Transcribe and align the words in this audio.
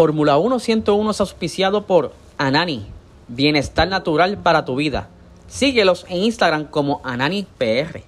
Fórmula 0.00 0.38
1 0.38 0.60
101 0.60 1.10
es 1.10 1.20
auspiciado 1.20 1.82
por 1.82 2.14
Anani, 2.38 2.86
bienestar 3.28 3.86
natural 3.86 4.38
para 4.38 4.64
tu 4.64 4.76
vida. 4.76 5.10
Síguelos 5.46 6.06
en 6.08 6.22
Instagram 6.22 6.64
como 6.64 7.02
AnaniPR. 7.04 8.02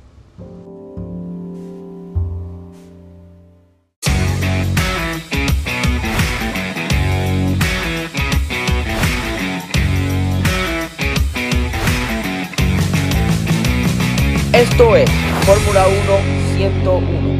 Esto 14.55 14.97
es 14.97 15.11
Fórmula 15.45 15.87
1 15.89 16.57
101. 16.57 17.32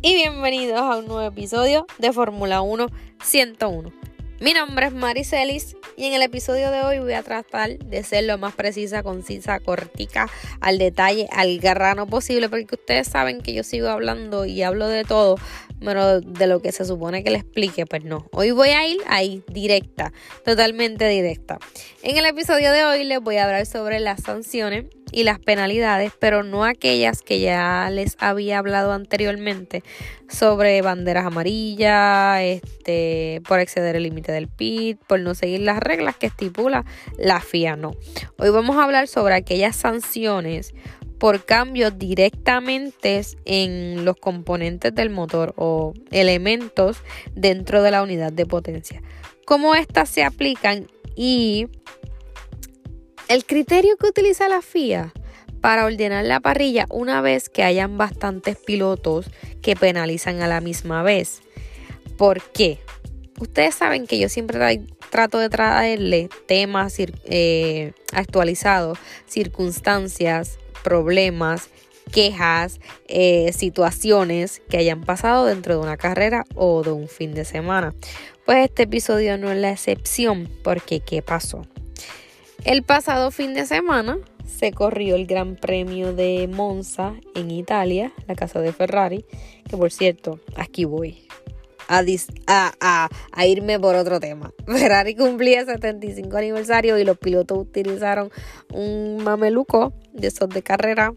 Y 0.00 0.14
bienvenidos 0.14 0.80
a 0.80 0.96
un 0.96 1.06
nuevo 1.06 1.22
episodio 1.22 1.86
de 1.98 2.12
Fórmula 2.12 2.60
1 2.60 2.86
101. 3.22 3.92
Mi 4.40 4.52
nombre 4.52 4.86
es 4.86 4.92
Maricelis 4.92 5.76
y 5.96 6.04
en 6.04 6.14
el 6.14 6.22
episodio 6.22 6.70
de 6.70 6.82
hoy 6.82 7.00
voy 7.00 7.14
a 7.14 7.24
tratar 7.24 7.76
de 7.78 8.04
ser 8.04 8.22
lo 8.22 8.38
más 8.38 8.54
precisa, 8.54 9.02
concisa, 9.02 9.58
cortica, 9.58 10.28
al 10.60 10.78
detalle, 10.78 11.26
al 11.32 11.58
grano 11.58 12.06
posible, 12.06 12.48
porque 12.48 12.76
ustedes 12.76 13.08
saben 13.08 13.40
que 13.40 13.52
yo 13.52 13.64
sigo 13.64 13.88
hablando 13.88 14.44
y 14.44 14.62
hablo 14.62 14.86
de 14.86 15.02
todo, 15.02 15.34
pero 15.80 16.20
de 16.20 16.46
lo 16.46 16.62
que 16.62 16.70
se 16.70 16.84
supone 16.84 17.24
que 17.24 17.30
le 17.30 17.38
explique, 17.38 17.84
pues 17.84 18.04
no. 18.04 18.26
Hoy 18.30 18.52
voy 18.52 18.68
a 18.68 18.86
ir 18.86 18.98
ahí 19.08 19.42
directa, 19.48 20.12
totalmente 20.44 21.08
directa. 21.08 21.58
En 22.04 22.16
el 22.16 22.26
episodio 22.26 22.70
de 22.70 22.84
hoy 22.84 23.02
les 23.02 23.20
voy 23.20 23.38
a 23.38 23.44
hablar 23.44 23.66
sobre 23.66 23.98
las 23.98 24.22
sanciones 24.22 24.84
y 25.12 25.24
las 25.24 25.38
penalidades, 25.38 26.12
pero 26.18 26.42
no 26.42 26.64
aquellas 26.64 27.22
que 27.22 27.40
ya 27.40 27.88
les 27.90 28.16
había 28.18 28.58
hablado 28.58 28.92
anteriormente 28.92 29.82
sobre 30.28 30.82
banderas 30.82 31.26
amarillas, 31.26 32.40
este, 32.42 33.40
por 33.48 33.60
exceder 33.60 33.96
el 33.96 34.02
límite 34.02 34.32
del 34.32 34.48
pit, 34.48 34.98
por 35.06 35.20
no 35.20 35.34
seguir 35.34 35.60
las 35.60 35.78
reglas 35.78 36.16
que 36.16 36.26
estipula 36.26 36.84
la 37.16 37.40
FIA, 37.40 37.76
no. 37.76 37.92
Hoy 38.38 38.50
vamos 38.50 38.76
a 38.76 38.84
hablar 38.84 39.08
sobre 39.08 39.34
aquellas 39.34 39.76
sanciones 39.76 40.74
por 41.18 41.44
cambios 41.44 41.98
directamente 41.98 43.20
en 43.44 44.04
los 44.04 44.16
componentes 44.16 44.94
del 44.94 45.10
motor 45.10 45.52
o 45.56 45.92
elementos 46.10 46.98
dentro 47.34 47.82
de 47.82 47.90
la 47.90 48.02
unidad 48.02 48.32
de 48.32 48.46
potencia. 48.46 49.02
Cómo 49.44 49.74
estas 49.74 50.08
se 50.08 50.22
aplican 50.22 50.86
y 51.16 51.66
el 53.28 53.44
criterio 53.44 53.96
que 53.96 54.06
utiliza 54.06 54.48
la 54.48 54.62
FIA 54.62 55.12
para 55.60 55.84
ordenar 55.84 56.24
la 56.24 56.40
parrilla 56.40 56.86
una 56.90 57.20
vez 57.20 57.48
que 57.48 57.62
hayan 57.62 57.98
bastantes 57.98 58.56
pilotos 58.56 59.26
que 59.60 59.76
penalizan 59.76 60.40
a 60.40 60.48
la 60.48 60.60
misma 60.60 61.02
vez. 61.02 61.42
¿Por 62.16 62.42
qué? 62.42 62.78
Ustedes 63.38 63.74
saben 63.74 64.06
que 64.06 64.18
yo 64.18 64.28
siempre 64.28 64.82
trato 65.10 65.38
de 65.38 65.48
traerle 65.48 66.28
temas 66.46 66.96
eh, 66.98 67.92
actualizados, 68.12 68.98
circunstancias, 69.26 70.58
problemas, 70.82 71.68
quejas, 72.10 72.80
eh, 73.06 73.52
situaciones 73.52 74.62
que 74.68 74.78
hayan 74.78 75.02
pasado 75.02 75.44
dentro 75.44 75.74
de 75.74 75.80
una 75.80 75.96
carrera 75.96 76.44
o 76.54 76.82
de 76.82 76.90
un 76.90 77.08
fin 77.08 77.34
de 77.34 77.44
semana. 77.44 77.94
Pues 78.46 78.64
este 78.64 78.84
episodio 78.84 79.36
no 79.38 79.52
es 79.52 79.58
la 79.58 79.70
excepción 79.70 80.48
porque 80.64 81.00
¿qué 81.00 81.22
pasó? 81.22 81.66
El 82.68 82.82
pasado 82.82 83.30
fin 83.30 83.54
de 83.54 83.64
semana 83.64 84.18
se 84.44 84.72
corrió 84.72 85.14
el 85.14 85.26
Gran 85.26 85.56
Premio 85.56 86.12
de 86.12 86.46
Monza 86.52 87.14
en 87.34 87.50
Italia, 87.50 88.12
la 88.26 88.34
casa 88.34 88.60
de 88.60 88.74
Ferrari, 88.74 89.24
que 89.66 89.78
por 89.78 89.90
cierto, 89.90 90.38
aquí 90.54 90.84
voy. 90.84 91.26
A, 91.88 92.04
a, 92.78 93.46
irme 93.46 93.80
por 93.80 93.94
otro 93.94 94.20
tema. 94.20 94.52
Ferrari 94.66 95.16
cumplía 95.16 95.64
75 95.64 96.36
aniversario 96.36 96.98
y 96.98 97.06
los 97.06 97.16
pilotos 97.16 97.56
utilizaron 97.56 98.30
un 98.74 99.24
mameluco 99.24 99.94
de 100.12 100.26
esos 100.26 100.50
de 100.50 100.62
carrera 100.62 101.14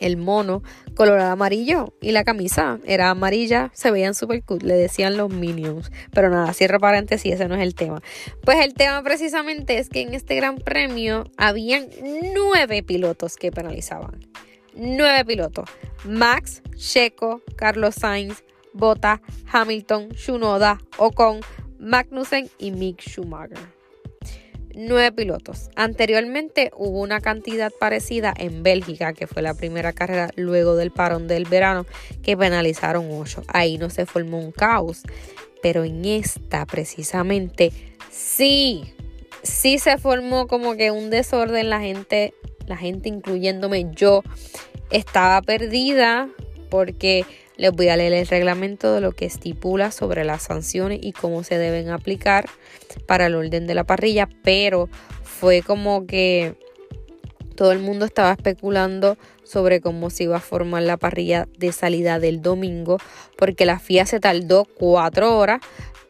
el 0.00 0.16
mono 0.16 0.62
colorado 0.94 1.32
amarillo 1.32 1.94
y 2.00 2.12
la 2.12 2.24
camisa 2.24 2.78
era 2.84 3.10
amarilla, 3.10 3.70
se 3.74 3.90
veían 3.90 4.14
super 4.14 4.42
cool, 4.44 4.60
le 4.62 4.74
decían 4.74 5.16
los 5.16 5.30
minions. 5.30 5.90
Pero 6.12 6.30
nada, 6.30 6.52
cierro 6.52 6.78
paréntesis, 6.78 7.34
ese 7.34 7.48
no 7.48 7.54
es 7.54 7.62
el 7.62 7.74
tema. 7.74 8.02
Pues 8.42 8.58
el 8.64 8.74
tema 8.74 9.02
precisamente 9.02 9.78
es 9.78 9.88
que 9.88 10.02
en 10.02 10.14
este 10.14 10.36
gran 10.36 10.56
premio 10.56 11.30
habían 11.36 11.88
nueve 12.34 12.82
pilotos 12.82 13.36
que 13.36 13.52
penalizaban. 13.52 14.26
Nueve 14.74 15.24
pilotos. 15.24 15.68
Max, 16.04 16.62
Checo, 16.76 17.42
Carlos 17.56 17.94
Sainz, 17.94 18.42
Bota, 18.72 19.22
Hamilton, 19.50 20.08
Shunoda, 20.10 20.80
Ocon, 20.98 21.40
Magnussen 21.78 22.50
y 22.58 22.72
Mick 22.72 23.00
Schumacher 23.00 23.83
nueve 24.74 25.12
pilotos. 25.12 25.70
Anteriormente 25.76 26.70
hubo 26.76 27.00
una 27.00 27.20
cantidad 27.20 27.72
parecida 27.78 28.34
en 28.36 28.62
Bélgica, 28.62 29.12
que 29.12 29.26
fue 29.26 29.42
la 29.42 29.54
primera 29.54 29.92
carrera 29.92 30.30
luego 30.36 30.76
del 30.76 30.90
parón 30.90 31.28
del 31.28 31.44
verano, 31.44 31.86
que 32.22 32.36
penalizaron 32.36 33.08
ocho. 33.10 33.42
Ahí 33.48 33.78
no 33.78 33.90
se 33.90 34.06
formó 34.06 34.38
un 34.38 34.52
caos. 34.52 35.02
Pero 35.62 35.84
en 35.84 36.04
esta 36.04 36.66
precisamente 36.66 37.72
sí, 38.10 38.92
sí 39.42 39.78
se 39.78 39.96
formó 39.98 40.46
como 40.46 40.76
que 40.76 40.90
un 40.90 41.10
desorden. 41.10 41.70
La 41.70 41.80
gente, 41.80 42.34
la 42.66 42.76
gente 42.76 43.08
incluyéndome 43.08 43.86
yo, 43.92 44.22
estaba 44.90 45.40
perdida 45.42 46.28
porque 46.68 47.24
les 47.56 47.72
voy 47.72 47.88
a 47.88 47.96
leer 47.96 48.12
el 48.12 48.26
reglamento 48.26 48.94
de 48.94 49.00
lo 49.00 49.12
que 49.12 49.26
estipula 49.26 49.90
sobre 49.90 50.24
las 50.24 50.42
sanciones 50.42 51.00
y 51.02 51.12
cómo 51.12 51.44
se 51.44 51.58
deben 51.58 51.90
aplicar 51.90 52.46
para 53.06 53.26
el 53.26 53.34
orden 53.34 53.66
de 53.66 53.74
la 53.74 53.84
parrilla, 53.84 54.28
pero 54.42 54.88
fue 55.22 55.62
como 55.62 56.06
que 56.06 56.54
todo 57.54 57.72
el 57.72 57.78
mundo 57.78 58.04
estaba 58.04 58.32
especulando 58.32 59.16
sobre 59.44 59.80
cómo 59.80 60.10
se 60.10 60.24
iba 60.24 60.36
a 60.36 60.40
formar 60.40 60.82
la 60.82 60.96
parrilla 60.96 61.46
de 61.58 61.70
salida 61.72 62.18
del 62.18 62.42
domingo, 62.42 62.98
porque 63.36 63.66
la 63.66 63.78
FIA 63.78 64.06
se 64.06 64.20
tardó 64.20 64.64
cuatro 64.64 65.38
horas 65.38 65.60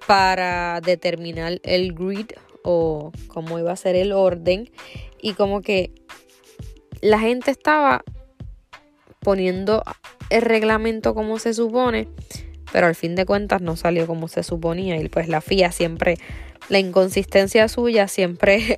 para 0.06 0.80
determinar 0.80 1.60
el 1.62 1.92
grid 1.92 2.26
o 2.62 3.12
cómo 3.28 3.58
iba 3.58 3.72
a 3.72 3.76
ser 3.76 3.96
el 3.96 4.12
orden 4.12 4.70
y 5.20 5.34
como 5.34 5.60
que 5.60 5.90
la 7.02 7.18
gente 7.18 7.50
estaba 7.50 8.02
poniendo 9.24 9.82
el 10.30 10.42
reglamento 10.42 11.14
como 11.14 11.40
se 11.40 11.52
supone, 11.52 12.06
pero 12.72 12.86
al 12.86 12.94
fin 12.94 13.16
de 13.16 13.26
cuentas 13.26 13.60
no 13.60 13.76
salió 13.76 14.06
como 14.06 14.28
se 14.28 14.44
suponía 14.44 14.96
y 15.00 15.08
pues 15.08 15.28
la 15.28 15.40
FIA 15.40 15.72
siempre, 15.72 16.18
la 16.68 16.78
inconsistencia 16.78 17.66
suya 17.68 18.06
siempre 18.06 18.76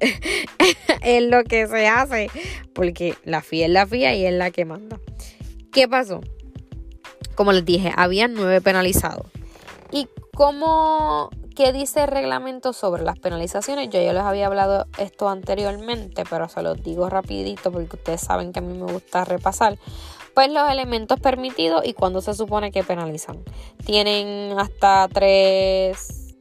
es 1.03 1.23
lo 1.23 1.45
que 1.45 1.67
se 1.67 1.87
hace, 1.87 2.31
porque 2.75 3.15
la 3.25 3.43
FIA 3.43 3.67
es 3.67 3.73
la 3.73 3.87
FIA 3.87 4.15
y 4.15 4.25
es 4.25 4.33
la 4.33 4.51
que 4.51 4.65
manda. 4.65 4.99
¿Qué 5.73 5.89
pasó? 5.89 6.21
Como 7.34 7.53
les 7.53 7.65
dije, 7.65 7.93
había 7.95 8.28
nueve 8.28 8.63
penalizados. 8.63 9.27
¿Y 9.93 10.09
cómo, 10.34 11.31
qué 11.55 11.73
dice 11.73 12.05
el 12.05 12.09
reglamento 12.09 12.73
sobre 12.73 13.03
las 13.03 13.19
penalizaciones? 13.19 13.91
Yo 13.91 14.01
ya 14.01 14.13
les 14.13 14.23
había 14.23 14.47
hablado 14.47 14.87
esto 14.99 15.28
anteriormente, 15.28 16.25
pero 16.28 16.49
se 16.49 16.63
los 16.63 16.83
digo 16.83 17.09
rapidito 17.09 17.71
porque 17.71 17.97
ustedes 17.97 18.21
saben 18.21 18.53
que 18.53 18.59
a 18.59 18.63
mí 18.63 18.77
me 18.77 18.91
gusta 18.91 19.25
repasar 19.25 19.78
pues 20.37 20.53
los 20.53 20.71
elementos 20.71 21.19
permitidos 21.19 21.87
y 21.87 21.95
cuando 21.95 22.21
se 22.21 22.35
supone 22.35 22.71
que 22.71 22.85
penalizan. 22.85 23.43
Tienen 23.87 24.53
hasta 24.59 25.09
tres 25.09 26.37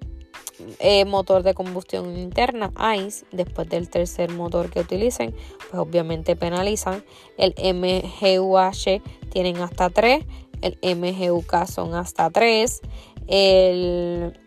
eh, 0.79 1.06
motor 1.06 1.44
de 1.44 1.53
combustión 1.53 2.17
interna, 2.17 2.73
ICE, 2.97 3.25
después 3.31 3.69
del 3.69 3.89
tercer 3.89 4.31
motor 4.31 4.69
que 4.69 4.81
utilicen, 4.81 5.34
pues 5.69 5.75
obviamente 5.75 6.35
penalizan. 6.35 7.05
El 7.37 7.55
MGUH 7.58 9.02
tienen 9.29 9.61
hasta 9.61 9.90
tres, 9.90 10.25
el 10.61 10.78
MGUK 10.97 11.66
son 11.66 11.96
hasta 11.96 12.29
tres, 12.31 12.81
el, 13.28 14.37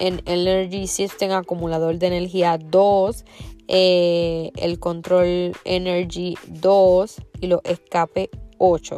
Energy 0.00 0.86
System 0.86 1.32
acumulador 1.32 1.96
de 1.96 2.08
energía 2.08 2.58
2, 2.58 3.24
eh, 3.68 4.50
el 4.56 4.78
Control 4.78 5.52
Energy 5.64 6.34
2 6.48 7.16
y 7.40 7.46
los 7.46 7.60
escape 7.64 8.28
8. 8.64 8.96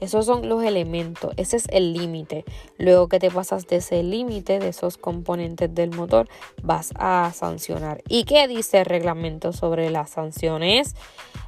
Esos 0.00 0.26
son 0.26 0.48
los 0.48 0.64
elementos, 0.64 1.32
ese 1.36 1.56
es 1.56 1.66
el 1.70 1.92
límite. 1.92 2.44
Luego 2.78 3.08
que 3.08 3.20
te 3.20 3.30
pasas 3.30 3.66
de 3.68 3.76
ese 3.76 4.02
límite, 4.02 4.58
de 4.58 4.68
esos 4.68 4.96
componentes 4.96 5.72
del 5.72 5.90
motor, 5.90 6.28
vas 6.62 6.92
a 6.96 7.32
sancionar. 7.32 8.02
¿Y 8.08 8.24
qué 8.24 8.48
dice 8.48 8.80
el 8.80 8.86
reglamento 8.86 9.52
sobre 9.52 9.90
las 9.90 10.10
sanciones? 10.10 10.94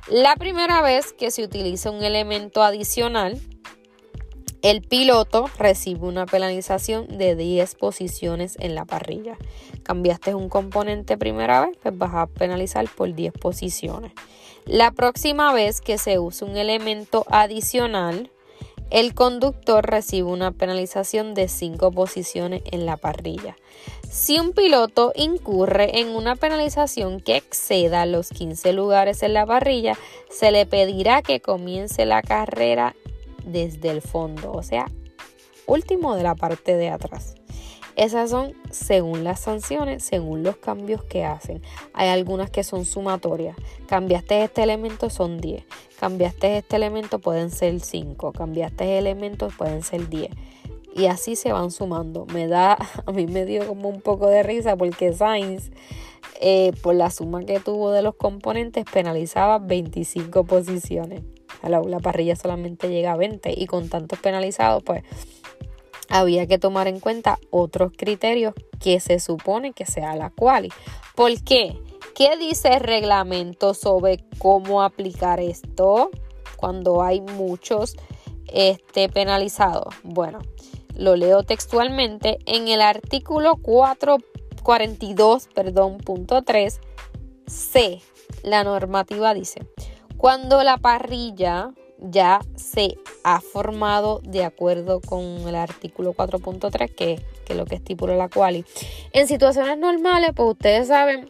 La 0.09 0.37
primera 0.37 0.81
vez 0.81 1.13
que 1.13 1.31
se 1.31 1.45
utiliza 1.45 1.91
un 1.91 2.05
elemento 2.05 2.63
adicional, 2.63 3.41
el 4.63 4.83
piloto 4.83 5.47
recibe 5.59 6.07
una 6.07 6.27
penalización 6.27 7.19
de 7.19 7.35
10 7.35 7.75
posiciones 7.77 8.57
en 8.61 8.75
la 8.75 8.85
parrilla. 8.85 9.39
Cambiaste 9.83 10.35
un 10.35 10.49
componente 10.49 11.17
primera 11.17 11.67
vez, 11.67 11.77
pues 11.83 11.97
vas 11.97 12.15
a 12.15 12.27
penalizar 12.27 12.87
por 12.95 13.13
10 13.13 13.33
posiciones. 13.33 14.13
La 14.71 14.93
próxima 14.93 15.53
vez 15.53 15.81
que 15.81 15.99
se 15.99 16.21
use 16.21 16.45
un 16.45 16.57
elemento 16.57 17.27
adicional, 17.29 18.31
el 18.91 19.15
conductor 19.15 19.85
recibe 19.85 20.29
una 20.29 20.53
penalización 20.53 21.35
de 21.35 21.49
5 21.49 21.91
posiciones 21.91 22.63
en 22.71 22.87
la 22.87 22.97
parrilla. 22.97 23.57
Si 24.09 24.39
un 24.39 24.53
piloto 24.53 25.11
incurre 25.17 25.99
en 25.99 26.11
una 26.11 26.37
penalización 26.37 27.19
que 27.19 27.37
exceda 27.37 28.07
los 28.07 28.29
15 28.29 28.73
lugares 28.73 29.25
en 29.25 29.35
la 29.35 29.45
parrilla, 29.45 29.99
se 30.31 30.53
le 30.53 30.67
pedirá 30.67 31.23
que 31.23 31.41
comience 31.41 32.07
la 32.07 32.23
carrera 32.23 32.95
desde 33.45 33.91
el 33.91 34.03
fondo, 34.03 34.53
o 34.53 34.63
sea, 34.63 34.87
último 35.67 36.15
de 36.15 36.23
la 36.23 36.37
parte 36.37 36.77
de 36.77 36.91
atrás. 36.91 37.40
Esas 38.01 38.31
son 38.31 38.55
según 38.71 39.25
las 39.25 39.41
sanciones, 39.41 40.03
según 40.03 40.43
los 40.43 40.57
cambios 40.57 41.05
que 41.05 41.23
hacen. 41.27 41.61
Hay 41.93 42.09
algunas 42.09 42.49
que 42.49 42.65
son 42.65 42.87
sumatorias. 42.87 43.55
Cambiaste 43.89 44.43
este 44.43 44.63
elemento, 44.63 45.11
son 45.11 45.39
10. 45.39 45.65
Cambiaste 45.99 46.57
este 46.57 46.77
elemento, 46.77 47.19
pueden 47.19 47.51
ser 47.51 47.79
5. 47.79 48.33
Cambiaste 48.33 48.97
elementos, 48.97 49.53
pueden 49.55 49.83
ser 49.83 50.09
10. 50.09 50.31
Y 50.97 51.09
así 51.09 51.37
se 51.37 51.53
van 51.53 51.71
sumando. 51.71 52.25
Me 52.33 52.47
da, 52.47 52.79
a 53.07 53.13
mí 53.13 53.27
me 53.27 53.45
dio 53.45 53.67
como 53.67 53.91
un 53.91 54.01
poco 54.01 54.29
de 54.29 54.45
risa 54.45 54.79
porque 54.79 55.13
Sainz, 55.13 55.71
eh, 56.41 56.73
por 56.83 56.95
la 56.95 57.11
suma 57.11 57.45
que 57.45 57.61
tuvo 57.61 57.91
de 57.91 58.01
los 58.01 58.15
componentes, 58.15 58.87
penalizaba 58.91 59.59
25 59.59 60.45
posiciones. 60.45 61.21
La, 61.63 61.81
la 61.81 61.99
parrilla 61.99 62.35
solamente 62.35 62.89
llega 62.89 63.13
a 63.13 63.17
20 63.19 63.53
y 63.55 63.67
con 63.67 63.91
tantos 63.91 64.19
penalizados, 64.21 64.83
pues 64.83 65.03
había 66.11 66.47
que 66.47 66.59
tomar 66.59 66.89
en 66.89 67.01
cuenta 67.01 67.39
otros 67.51 67.93
criterios 67.97 68.53
que 68.81 69.01
se 69.01 69.21
supone 69.21 69.73
que 69.73 69.87
sea 69.87 70.15
la 70.17 70.31
quali. 70.31 70.69
¿Por 71.15 71.43
qué? 71.43 71.79
¿Qué 72.15 72.37
dice 72.37 72.75
el 72.75 72.81
reglamento 72.81 73.73
sobre 73.73 74.25
cómo 74.39 74.83
aplicar 74.83 75.41
esto 75.41 76.11
cuando 76.57 77.03
hay 77.03 77.21
muchos 77.21 77.97
este, 78.53 79.09
penalizados? 79.09 79.95
Bueno, 80.03 80.41
lo 80.97 81.17
leo 81.17 81.45
textualmente 81.45 82.39
en 82.45 82.69
el 82.69 82.83
artículo 82.83 83.57
442, 83.57 85.49
perdón, 85.55 85.99
punto 85.99 86.43
3, 86.43 86.81
C. 87.47 88.03
La 88.43 88.65
normativa 88.65 89.33
dice, 89.33 89.67
cuando 90.17 90.63
la 90.63 90.77
parrilla 90.77 91.71
ya 92.01 92.41
se 92.57 92.97
ha 93.25 93.41
formado 93.41 94.21
de 94.25 94.45
acuerdo 94.45 95.01
con 95.01 95.23
el 95.47 95.55
artículo 95.55 96.15
4.3 96.15 96.95
que, 96.95 97.21
que 97.45 97.53
es 97.53 97.57
lo 97.57 97.67
que 97.67 97.77
estipula 97.77 98.15
la 98.15 98.29
quali. 98.29 98.65
En 99.13 99.27
situaciones 99.27 99.79
normales, 99.79 100.31
pues 100.35 100.51
ustedes 100.51 100.89
saben 100.89 101.29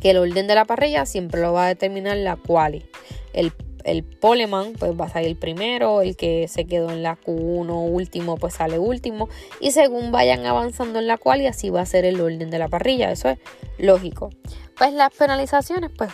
que 0.00 0.10
el 0.10 0.18
orden 0.18 0.46
de 0.46 0.54
la 0.54 0.64
parrilla 0.64 1.06
siempre 1.06 1.40
lo 1.40 1.52
va 1.52 1.66
a 1.66 1.68
determinar 1.68 2.16
la 2.16 2.36
quali. 2.36 2.84
El, 3.32 3.52
el 3.84 4.04
poleman 4.04 4.74
pues 4.74 4.92
va 4.92 5.06
a 5.06 5.10
salir 5.10 5.38
primero, 5.38 6.02
el 6.02 6.16
que 6.16 6.48
se 6.48 6.66
quedó 6.66 6.90
en 6.90 7.02
la 7.02 7.16
Q1 7.16 7.90
último 7.90 8.36
pues 8.36 8.54
sale 8.54 8.78
último 8.78 9.28
y 9.60 9.70
según 9.70 10.12
vayan 10.12 10.44
avanzando 10.46 10.98
en 10.98 11.06
la 11.06 11.18
quali 11.18 11.46
así 11.46 11.70
va 11.70 11.82
a 11.82 11.86
ser 11.86 12.04
el 12.04 12.20
orden 12.20 12.50
de 12.50 12.58
la 12.58 12.68
parrilla, 12.68 13.10
eso 13.10 13.28
es 13.30 13.38
lógico. 13.78 14.30
Pues 14.76 14.92
las 14.92 15.14
penalizaciones 15.14 15.90
pues 15.96 16.10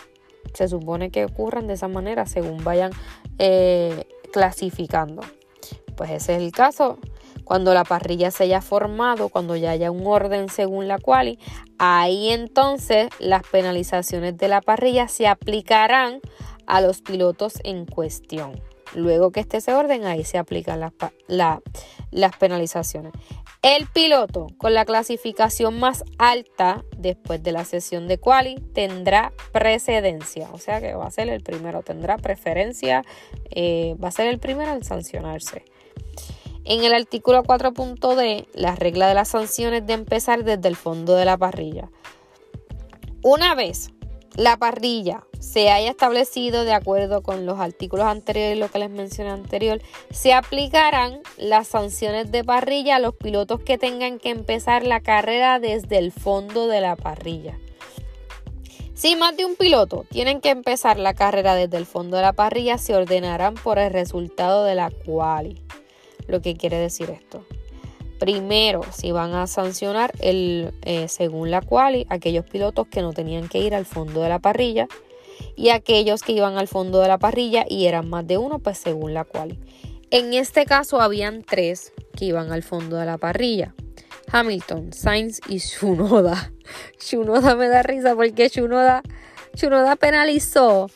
se 0.53 0.67
supone 0.67 1.11
que 1.11 1.25
ocurran 1.25 1.67
de 1.67 1.73
esa 1.73 1.87
manera 1.87 2.25
según 2.25 2.63
vayan 2.63 2.91
eh, 3.39 4.05
clasificando. 4.31 5.21
Pues 5.95 6.11
ese 6.11 6.35
es 6.35 6.41
el 6.41 6.51
caso. 6.51 6.97
Cuando 7.43 7.73
la 7.73 7.83
parrilla 7.83 8.31
se 8.31 8.45
haya 8.45 8.61
formado, 8.61 9.29
cuando 9.29 9.55
ya 9.55 9.71
haya 9.71 9.91
un 9.91 10.07
orden 10.07 10.49
según 10.49 10.87
la 10.87 10.97
cual, 10.97 11.37
ahí 11.77 12.29
entonces 12.29 13.09
las 13.19 13.43
penalizaciones 13.43 14.37
de 14.37 14.47
la 14.47 14.61
parrilla 14.61 15.07
se 15.07 15.27
aplicarán 15.27 16.21
a 16.65 16.79
los 16.79 17.01
pilotos 17.01 17.59
en 17.63 17.85
cuestión. 17.85 18.53
Luego 18.93 19.31
que 19.31 19.39
esté 19.39 19.57
ese 19.57 19.73
orden, 19.73 20.05
ahí 20.05 20.23
se 20.23 20.37
aplican 20.37 20.79
las, 20.79 20.93
las 22.11 22.37
penalizaciones. 22.37 23.13
El 23.61 23.87
piloto 23.87 24.47
con 24.57 24.73
la 24.73 24.83
clasificación 24.83 25.79
más 25.79 26.03
alta 26.17 26.83
después 26.97 27.41
de 27.41 27.53
la 27.53 27.63
sesión 27.63 28.07
de 28.07 28.17
quali 28.17 28.55
tendrá 28.73 29.31
precedencia, 29.53 30.49
o 30.51 30.57
sea 30.57 30.81
que 30.81 30.93
va 30.95 31.07
a 31.07 31.11
ser 31.11 31.29
el 31.29 31.41
primero, 31.41 31.81
tendrá 31.81 32.17
preferencia, 32.17 33.03
eh, 33.51 33.95
va 34.03 34.09
a 34.09 34.11
ser 34.11 34.27
el 34.27 34.39
primero 34.39 34.73
en 34.73 34.83
sancionarse. 34.83 35.63
En 36.65 36.83
el 36.83 36.93
artículo 36.93 37.43
4.d, 37.43 38.47
la 38.53 38.75
regla 38.75 39.07
de 39.07 39.13
las 39.13 39.29
sanciones 39.29 39.87
de 39.87 39.93
empezar 39.93 40.43
desde 40.43 40.67
el 40.67 40.75
fondo 40.75 41.15
de 41.15 41.25
la 41.25 41.37
parrilla. 41.37 41.89
Una 43.21 43.55
vez 43.55 43.92
la 44.35 44.57
parrilla 44.57 45.23
se 45.39 45.69
haya 45.69 45.91
establecido 45.91 46.63
de 46.63 46.73
acuerdo 46.73 47.21
con 47.21 47.45
los 47.45 47.59
artículos 47.59 48.05
anteriores 48.05 48.55
y 48.55 48.59
lo 48.59 48.71
que 48.71 48.79
les 48.79 48.89
mencioné 48.89 49.29
anterior, 49.29 49.81
se 50.11 50.33
aplicarán 50.33 51.19
las 51.37 51.67
sanciones 51.67 52.31
de 52.31 52.43
parrilla 52.43 52.95
a 52.95 52.99
los 52.99 53.15
pilotos 53.15 53.59
que 53.59 53.77
tengan 53.77 54.19
que 54.19 54.29
empezar 54.29 54.85
la 54.85 55.01
carrera 55.01 55.59
desde 55.59 55.97
el 55.97 56.11
fondo 56.11 56.67
de 56.67 56.81
la 56.81 56.95
parrilla. 56.95 57.57
Si 58.93 59.15
más 59.15 59.35
de 59.35 59.45
un 59.45 59.55
piloto 59.55 60.05
tienen 60.09 60.39
que 60.39 60.49
empezar 60.49 60.97
la 60.97 61.13
carrera 61.13 61.55
desde 61.55 61.77
el 61.77 61.85
fondo 61.85 62.15
de 62.15 62.23
la 62.23 62.33
parrilla, 62.33 62.77
se 62.77 62.95
ordenarán 62.95 63.55
por 63.55 63.77
el 63.77 63.91
resultado 63.91 64.63
de 64.63 64.75
la 64.75 64.91
quali. 64.91 65.61
Lo 66.27 66.41
que 66.41 66.55
quiere 66.55 66.77
decir 66.77 67.09
esto. 67.09 67.45
Primero, 68.19 68.81
si 68.91 69.11
van 69.11 69.33
a 69.33 69.47
sancionar 69.47 70.13
el, 70.19 70.73
eh, 70.83 71.07
según 71.07 71.51
la 71.51 71.61
quali, 71.61 72.05
aquellos 72.09 72.45
pilotos 72.45 72.87
que 72.87 73.01
no 73.01 73.13
tenían 73.13 73.49
que 73.49 73.59
ir 73.59 73.75
al 73.75 73.85
fondo 73.85 74.21
de 74.21 74.29
la 74.29 74.39
parrilla 74.39 74.87
y 75.55 75.69
aquellos 75.69 76.23
que 76.23 76.31
iban 76.31 76.57
al 76.57 76.67
fondo 76.67 77.01
de 77.01 77.07
la 77.07 77.17
parrilla 77.17 77.65
y 77.67 77.85
eran 77.85 78.09
más 78.09 78.25
de 78.25 78.37
uno, 78.37 78.59
pues 78.59 78.77
según 78.77 79.13
la 79.13 79.25
quali. 79.25 79.59
En 80.09 80.33
este 80.33 80.65
caso 80.65 81.01
habían 81.01 81.43
tres 81.43 81.91
que 82.15 82.25
iban 82.25 82.51
al 82.51 82.63
fondo 82.63 82.97
de 82.97 83.05
la 83.05 83.17
parrilla. 83.17 83.73
Hamilton, 84.31 84.93
Sainz 84.93 85.39
y 85.47 85.57
Shunoda. 85.57 86.51
Shunoda 86.99 87.55
me 87.57 87.67
da 87.67 87.83
risa 87.83 88.15
porque 88.15 88.49
Shunoda 88.49 89.95
penalizó 89.95 90.89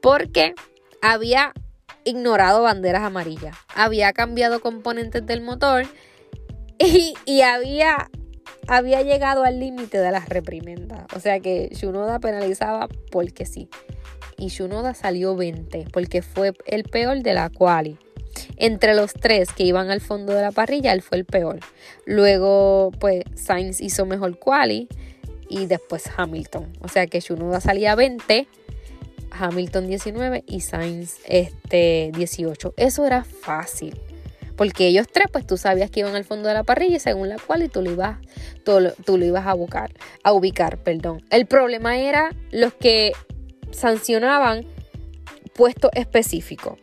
porque 0.00 0.54
había 1.02 1.52
ignorado 2.04 2.62
banderas 2.62 3.02
amarillas, 3.02 3.56
había 3.74 4.12
cambiado 4.12 4.60
componentes 4.60 5.26
del 5.26 5.40
motor 5.40 5.86
y, 7.26 7.42
había, 7.42 8.10
había 8.66 9.02
llegado 9.02 9.44
al 9.44 9.60
límite 9.60 9.98
de 9.98 10.10
las 10.10 10.28
reprimendas. 10.28 11.04
O 11.14 11.20
sea 11.20 11.40
que 11.40 11.68
Shunoda 11.72 12.18
penalizaba 12.18 12.88
porque 13.10 13.44
sí. 13.44 13.68
Y 14.38 14.48
Shunoda 14.48 14.94
salió 14.94 15.36
20 15.36 15.88
porque 15.92 16.22
fue 16.22 16.54
el 16.66 16.84
peor 16.84 17.22
de 17.22 17.34
la 17.34 17.50
quali. 17.50 17.98
Entre 18.56 18.94
los 18.94 19.12
tres 19.12 19.52
que 19.52 19.64
iban 19.64 19.90
al 19.90 20.00
fondo 20.00 20.32
de 20.32 20.42
la 20.42 20.52
parrilla, 20.52 20.92
él 20.92 21.02
fue 21.02 21.18
el 21.18 21.24
peor. 21.24 21.60
Luego, 22.06 22.90
pues, 22.98 23.24
Sainz 23.34 23.80
hizo 23.80 24.06
mejor 24.06 24.38
quali 24.38 24.88
y 25.48 25.66
después 25.66 26.04
Hamilton. 26.16 26.72
O 26.80 26.88
sea 26.88 27.06
que 27.06 27.20
Shunoda 27.20 27.60
salía 27.60 27.94
20, 27.94 28.46
Hamilton 29.32 29.86
19 29.88 30.44
y 30.46 30.60
Sainz 30.60 31.18
este, 31.26 32.12
18. 32.14 32.74
Eso 32.76 33.04
era 33.04 33.24
fácil. 33.24 34.00
Porque 34.60 34.88
ellos 34.88 35.06
tres, 35.10 35.28
pues 35.32 35.46
tú 35.46 35.56
sabías 35.56 35.90
que 35.90 36.00
iban 36.00 36.14
al 36.14 36.26
fondo 36.26 36.46
de 36.46 36.52
la 36.52 36.64
parrilla 36.64 36.98
según 36.98 37.30
la 37.30 37.38
cual 37.38 37.62
y 37.62 37.68
tú 37.68 37.80
lo 37.80 37.92
ibas, 37.92 38.18
tú, 38.62 39.16
lo 39.16 39.24
ibas 39.24 39.46
a, 39.46 39.54
buscar, 39.54 39.90
a 40.22 40.34
ubicar. 40.34 40.76
Perdón. 40.82 41.24
El 41.30 41.46
problema 41.46 41.96
era 41.96 42.28
los 42.50 42.74
que 42.74 43.12
sancionaban 43.70 44.66
puestos 45.54 45.90
específicos. 45.94 46.78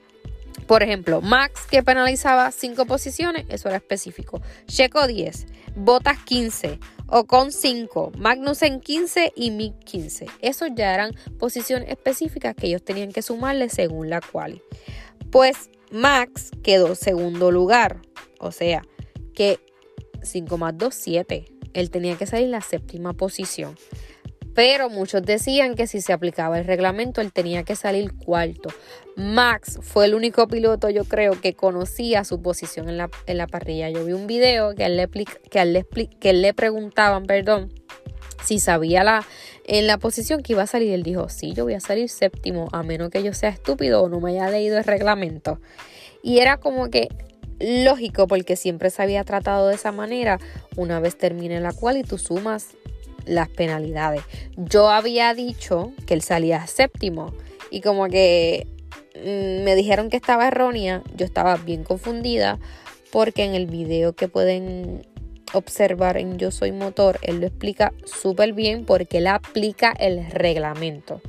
Por 0.66 0.82
ejemplo, 0.82 1.22
Max 1.22 1.68
que 1.70 1.84
penalizaba 1.84 2.52
5 2.52 2.88
posiciones, 2.88 3.46
eso 3.50 3.68
era 3.68 3.78
específico. 3.78 4.42
Checo 4.66 5.06
10, 5.06 5.46
Botas 5.76 6.18
15, 6.24 6.80
Ocon 7.06 7.52
5, 7.52 8.14
Magnussen 8.18 8.82
15 8.82 9.34
y 9.36 9.52
Mick 9.52 9.78
15. 9.84 10.26
Esos 10.42 10.70
ya 10.74 10.96
eran 10.96 11.12
posiciones 11.38 11.90
específicas 11.90 12.56
que 12.56 12.66
ellos 12.66 12.84
tenían 12.84 13.12
que 13.12 13.22
sumarle 13.22 13.70
según 13.70 14.10
la 14.10 14.20
cual. 14.20 14.64
Pues 15.30 15.70
Max 15.91 16.51
quedó 16.63 16.96
segundo 16.96 17.51
lugar. 17.51 18.01
O 18.39 18.51
sea, 18.51 18.82
que 19.34 19.60
5 20.24 20.58
más 20.58 20.77
2, 20.77 20.94
7. 20.94 21.46
Él 21.74 21.91
tenía 21.91 22.15
que 22.17 22.25
salir 22.25 22.46
en 22.46 22.51
la 22.51 22.62
séptima 22.62 23.13
posición. 23.13 23.75
Pero 24.53 24.89
muchos 24.89 25.22
decían 25.22 25.75
que 25.75 25.86
si 25.86 26.01
se 26.01 26.13
aplicaba 26.13 26.58
el 26.58 26.65
reglamento, 26.65 27.22
él 27.22 27.32
tenía 27.32 27.62
que 27.62 27.75
salir 27.75 28.15
cuarto. 28.15 28.70
Max 29.15 29.77
fue 29.84 30.06
el 30.06 30.15
único 30.15 30.48
piloto, 30.48 30.89
yo 30.89 31.03
creo, 31.03 31.39
que 31.39 31.53
conocía 31.53 32.24
su 32.24 32.41
posición 32.41 32.89
en 32.89 32.98
la, 32.98 33.12
en 33.27 33.38
la 33.38 33.46
parrilla. 33.46 33.91
Yo 33.91 34.03
vi 34.03 34.13
un 34.13 34.25
video 34.25 34.74
que 34.74 34.89
le, 34.89 35.08
que 35.08 35.63
le, 35.65 35.86
que 36.20 36.29
él 36.32 36.41
le 36.41 36.56
preguntaban, 36.56 37.27
perdón, 37.27 37.72
si 38.48 38.60
sabía 38.60 39.04
la, 39.04 39.25
en 39.66 39.88
la 39.88 39.98
posición 39.98 40.42
que 40.42 40.54
iba 40.54 40.63
a 40.63 40.68
salir. 40.68 40.94
Él 40.94 41.04
dijo, 41.04 41.27
sí, 41.27 41.54
yo 41.54 41.66
voy 41.66 41.74
a 41.74 41.82
salir 41.82 42.08
séptimo, 42.08 42.70
a 42.72 42.82
menos 42.82 43.10
que 43.10 43.22
yo 43.22 43.34
sea 43.34 43.50
estúpido 43.50 44.01
o 44.01 44.10
no 44.10 44.22
me 44.22 44.32
haya 44.32 44.50
leído 44.50 44.77
el 44.77 44.86
reglamento. 44.86 45.60
Y 46.24 46.39
era 46.39 46.58
como 46.58 46.89
que 46.89 47.10
lógico 47.60 48.27
porque 48.27 48.56
siempre 48.56 48.89
se 48.89 49.04
había 49.04 49.25
tratado 49.25 49.68
de 49.68 49.75
esa 49.75 49.92
manera. 49.92 50.39
Una 50.77 51.01
vez 51.01 51.18
termine 51.18 51.60
la 51.60 51.74
cual 51.74 51.98
y 51.98 52.04
tú 52.04 52.18
sumas 52.18 52.70
las 53.25 53.50
penalidades. 53.50 54.22
Yo 54.56 54.89
había 54.89 55.34
dicho 55.34 55.92
que 56.06 56.13
él 56.13 56.22
salía 56.22 56.66
séptimo 56.68 57.34
y 57.70 57.82
como 57.82 58.08
que 58.08 58.66
mm, 59.16 59.66
me 59.66 59.75
dijeron 59.75 60.10
que 60.10 60.16
estaba 60.16 60.48
errónea, 60.48 61.04
yo 61.18 61.25
estaba 61.25 61.58
bien 61.58 61.84
confundida 61.84 62.60
porque 63.12 63.44
en 63.44 63.56
el 63.56 63.66
video 63.66 64.13
que 64.13 64.30
pueden 64.30 65.06
observar 65.54 66.18
en 66.18 66.38
Yo 66.38 66.51
Soy 66.51 66.72
Motor, 66.72 67.20
él 67.22 67.39
lo 67.39 67.48
explica 67.48 67.94
súper 68.06 68.54
bien 68.54 68.86
porque 68.86 69.20
él 69.20 69.27
aplica 69.27 69.94
el 69.98 70.30
reglamento. 70.30 71.22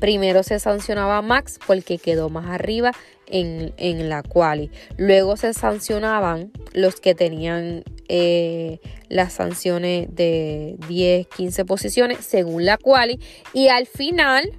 Primero 0.00 0.42
se 0.42 0.58
sancionaba 0.58 1.20
Max 1.20 1.58
porque 1.66 1.98
quedó 1.98 2.30
más 2.30 2.46
arriba 2.46 2.92
en, 3.26 4.08
la 4.08 4.22
quali. 4.22 4.70
Luego 4.96 5.36
se 5.36 5.52
sancionaban 5.52 6.50
los 6.72 7.00
que 7.00 7.14
tenían 7.14 7.84
eh, 8.08 8.80
las 9.08 9.34
sanciones 9.34 10.08
de 10.14 10.76
10, 10.88 11.26
15 11.28 11.64
posiciones 11.64 12.18
según 12.24 12.64
la 12.64 12.76
quali. 12.78 13.20
Y 13.52 13.68
al 13.68 13.86
final 13.86 14.50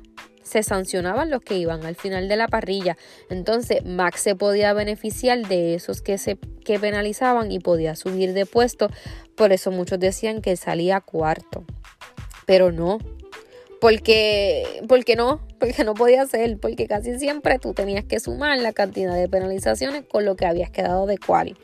se 0.51 0.63
sancionaban 0.63 1.29
los 1.29 1.41
que 1.41 1.57
iban 1.57 1.85
al 1.85 1.95
final 1.95 2.27
de 2.27 2.35
la 2.35 2.49
parrilla. 2.49 2.97
Entonces 3.29 3.85
Max 3.85 4.19
se 4.19 4.35
podía 4.35 4.73
beneficiar 4.73 5.47
de 5.47 5.75
esos 5.75 6.01
que 6.01 6.17
se 6.17 6.37
que 6.65 6.77
penalizaban 6.77 7.51
y 7.51 7.59
podía 7.59 7.95
subir 7.95 8.33
de 8.33 8.45
puesto. 8.45 8.89
Por 9.35 9.53
eso 9.53 9.71
muchos 9.71 9.97
decían 9.99 10.41
que 10.41 10.57
salía 10.57 10.99
cuarto. 10.99 11.63
Pero 12.45 12.71
no. 12.73 12.99
Porque, 13.79 14.83
porque 14.87 15.15
no, 15.15 15.41
porque 15.59 15.83
no 15.83 15.95
podía 15.95 16.23
ser, 16.27 16.59
porque 16.59 16.85
casi 16.85 17.17
siempre 17.17 17.57
tú 17.57 17.73
tenías 17.73 18.05
que 18.05 18.19
sumar 18.19 18.59
la 18.59 18.73
cantidad 18.73 19.15
de 19.15 19.27
penalizaciones 19.27 20.03
con 20.03 20.23
lo 20.23 20.35
que 20.35 20.45
habías 20.45 20.69
quedado 20.69 21.07
de 21.07 21.17
quali. 21.17 21.55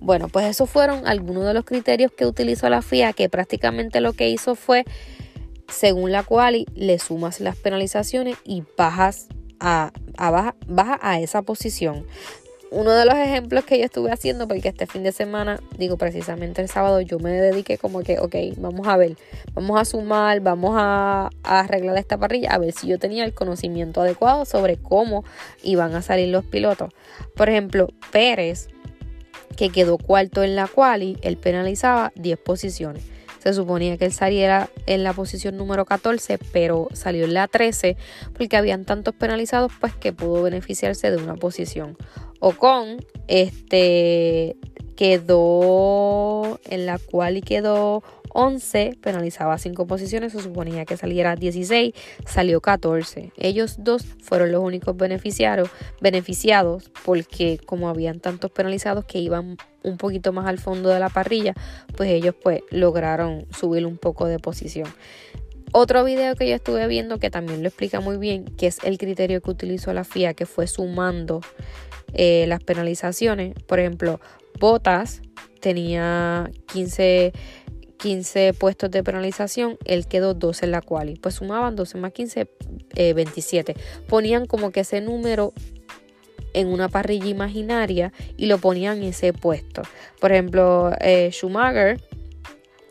Bueno, 0.00 0.28
pues 0.28 0.46
esos 0.46 0.68
fueron 0.68 1.06
algunos 1.06 1.44
de 1.44 1.54
los 1.54 1.64
criterios 1.64 2.10
que 2.10 2.26
utilizó 2.26 2.68
la 2.70 2.82
FIA, 2.82 3.12
que 3.12 3.28
prácticamente 3.28 4.00
lo 4.00 4.14
que 4.14 4.30
hizo 4.30 4.56
fue 4.56 4.84
según 5.70 6.12
la 6.12 6.22
cual 6.22 6.66
le 6.74 6.98
sumas 6.98 7.40
las 7.40 7.56
penalizaciones 7.56 8.36
y 8.44 8.62
bajas 8.76 9.28
a, 9.60 9.92
baja, 10.16 10.54
baja 10.66 10.98
a 11.02 11.20
esa 11.20 11.42
posición. 11.42 12.06
Uno 12.72 12.92
de 12.92 13.04
los 13.04 13.14
ejemplos 13.14 13.64
que 13.64 13.78
yo 13.78 13.84
estuve 13.84 14.12
haciendo, 14.12 14.46
porque 14.46 14.68
este 14.68 14.86
fin 14.86 15.02
de 15.02 15.10
semana, 15.10 15.60
digo 15.76 15.96
precisamente 15.96 16.62
el 16.62 16.68
sábado, 16.68 17.00
yo 17.00 17.18
me 17.18 17.32
dediqué 17.32 17.78
como 17.78 18.02
que, 18.02 18.20
ok, 18.20 18.36
vamos 18.58 18.86
a 18.86 18.96
ver, 18.96 19.16
vamos 19.54 19.80
a 19.80 19.84
sumar, 19.84 20.40
vamos 20.40 20.76
a, 20.76 21.30
a 21.42 21.60
arreglar 21.60 21.98
esta 21.98 22.16
parrilla, 22.16 22.50
a 22.50 22.58
ver 22.58 22.72
si 22.72 22.86
yo 22.86 22.98
tenía 23.00 23.24
el 23.24 23.34
conocimiento 23.34 24.00
adecuado 24.02 24.44
sobre 24.44 24.76
cómo 24.76 25.24
iban 25.64 25.96
a 25.96 26.02
salir 26.02 26.28
los 26.28 26.44
pilotos. 26.44 26.92
Por 27.34 27.48
ejemplo, 27.48 27.88
Pérez, 28.12 28.68
que 29.56 29.70
quedó 29.70 29.98
cuarto 29.98 30.44
en 30.44 30.54
la 30.54 30.68
quali, 30.68 31.18
él 31.22 31.36
penalizaba 31.36 32.12
10 32.14 32.38
posiciones. 32.38 33.02
Se 33.42 33.54
suponía 33.54 33.96
que 33.96 34.04
él 34.04 34.12
saliera 34.12 34.68
en 34.86 35.02
la 35.02 35.12
posición 35.12 35.56
número 35.56 35.86
14, 35.86 36.38
pero 36.52 36.88
salió 36.92 37.24
en 37.24 37.34
la 37.34 37.48
13 37.48 37.96
porque 38.36 38.56
habían 38.56 38.84
tantos 38.84 39.14
penalizados 39.14 39.72
pues 39.80 39.94
que 39.94 40.12
pudo 40.12 40.42
beneficiarse 40.42 41.10
de 41.10 41.16
una 41.16 41.36
posición. 41.36 41.96
Ocon 42.38 43.04
este, 43.28 44.56
quedó 45.00 46.60
en 46.66 46.84
la 46.84 46.98
cual 46.98 47.38
y 47.38 47.40
quedó 47.40 48.02
11, 48.34 48.98
penalizaba 49.00 49.56
5 49.56 49.86
posiciones, 49.86 50.32
se 50.32 50.42
suponía 50.42 50.84
que 50.84 50.98
saliera 50.98 51.36
16, 51.36 51.94
salió 52.26 52.60
14. 52.60 53.32
Ellos 53.38 53.76
dos 53.78 54.04
fueron 54.22 54.52
los 54.52 54.62
únicos 54.62 54.94
beneficiados, 54.98 55.70
beneficiados 56.02 56.90
porque 57.02 57.58
como 57.64 57.88
habían 57.88 58.20
tantos 58.20 58.50
penalizados 58.50 59.06
que 59.06 59.20
iban 59.20 59.56
un 59.82 59.96
poquito 59.96 60.34
más 60.34 60.46
al 60.46 60.58
fondo 60.58 60.90
de 60.90 61.00
la 61.00 61.08
parrilla, 61.08 61.54
pues 61.96 62.10
ellos 62.10 62.34
pues 62.42 62.60
lograron 62.70 63.46
subir 63.58 63.86
un 63.86 63.96
poco 63.96 64.26
de 64.26 64.38
posición. 64.38 64.92
Otro 65.72 66.04
video 66.04 66.34
que 66.34 66.46
yo 66.46 66.56
estuve 66.56 66.86
viendo 66.88 67.18
que 67.18 67.30
también 67.30 67.62
lo 67.62 67.68
explica 67.68 68.00
muy 68.00 68.18
bien, 68.18 68.44
que 68.44 68.66
es 68.66 68.76
el 68.84 68.98
criterio 68.98 69.40
que 69.40 69.50
utilizó 69.50 69.94
la 69.94 70.04
FIA, 70.04 70.34
que 70.34 70.44
fue 70.44 70.66
sumando 70.66 71.40
eh, 72.12 72.44
las 72.48 72.62
penalizaciones. 72.62 73.54
Por 73.66 73.78
ejemplo, 73.78 74.20
Botas 74.58 75.22
tenía 75.60 76.50
15 76.66 77.32
15 78.00 78.54
puestos 78.54 78.90
de 78.90 79.04
penalización, 79.04 79.76
él 79.84 80.06
quedó 80.06 80.34
12 80.34 80.64
en 80.64 80.70
la 80.70 80.80
quali. 80.80 81.16
Pues 81.16 81.34
sumaban 81.36 81.76
12 81.76 81.98
más 81.98 82.12
15, 82.12 82.48
27. 83.14 83.72
Eh, 83.72 83.74
ponían 84.08 84.46
como 84.46 84.70
que 84.70 84.80
ese 84.80 85.00
número 85.00 85.52
en 86.52 86.68
una 86.68 86.88
parrilla 86.88 87.26
imaginaria 87.26 88.12
y 88.36 88.46
lo 88.46 88.58
ponían 88.58 88.98
en 88.98 89.04
ese 89.04 89.32
puesto. 89.32 89.82
Por 90.18 90.32
ejemplo, 90.32 90.92
eh, 91.00 91.30
Schumacher, 91.30 92.00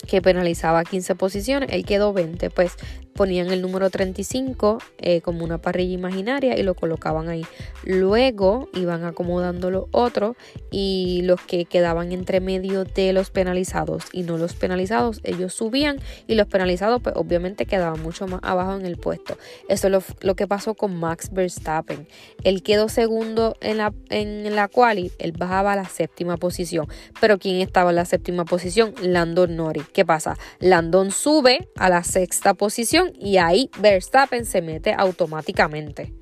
que 0.07 0.21
penalizaba 0.21 0.83
15 0.83 1.15
posiciones, 1.15 1.69
él 1.71 1.85
quedó 1.85 2.13
20. 2.13 2.49
Pues 2.51 2.73
ponían 3.13 3.51
el 3.51 3.61
número 3.61 3.89
35 3.89 4.79
eh, 4.97 5.21
como 5.21 5.43
una 5.43 5.57
parrilla 5.57 5.93
imaginaria 5.93 6.57
y 6.57 6.63
lo 6.63 6.73
colocaban 6.75 7.29
ahí. 7.29 7.45
Luego 7.83 8.69
iban 8.73 9.03
acomodando 9.03 9.71
los 9.71 9.85
otros 9.91 10.35
y 10.71 11.21
los 11.23 11.41
que 11.41 11.65
quedaban 11.65 12.11
entre 12.11 12.39
medio 12.39 12.85
de 12.85 13.13
los 13.13 13.29
penalizados 13.29 14.05
y 14.11 14.23
no 14.23 14.37
los 14.37 14.53
penalizados, 14.53 15.21
ellos 15.23 15.53
subían 15.53 15.99
y 16.27 16.35
los 16.35 16.47
penalizados 16.47 17.01
pues 17.01 17.15
obviamente 17.15 17.65
quedaban 17.65 18.01
mucho 18.01 18.27
más 18.27 18.39
abajo 18.43 18.75
en 18.75 18.85
el 18.85 18.97
puesto. 18.97 19.37
Eso 19.67 19.87
es 19.87 20.03
lo, 20.21 20.35
que 20.35 20.47
pasó 20.47 20.73
con 20.73 20.95
Max 20.95 21.29
Verstappen. 21.31 22.07
Él 22.43 22.63
quedó 22.63 22.89
segundo 22.89 23.55
en 23.61 23.77
la, 23.77 23.93
en 24.09 24.55
la 24.55 24.67
quali, 24.67 25.11
él 25.19 25.33
bajaba 25.33 25.73
a 25.73 25.75
la 25.75 25.85
séptima 25.85 26.37
posición. 26.37 26.87
Pero 27.19 27.37
¿quién 27.37 27.61
estaba 27.61 27.89
en 27.89 27.97
la 27.97 28.05
séptima 28.05 28.45
posición? 28.45 28.93
Landon 29.01 29.55
Norris. 29.55 29.85
¿Qué 29.93 30.05
pasa? 30.05 30.37
Landon 30.59 31.11
sube 31.11 31.67
a 31.75 31.89
la 31.89 32.03
sexta 32.03 32.53
posición 32.53 32.98
y 33.19 33.37
ahí 33.37 33.69
Verstappen 33.79 34.45
se 34.45 34.61
mete 34.61 34.93
automáticamente. 34.93 36.13